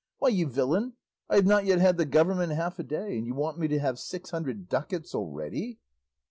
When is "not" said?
1.45-1.65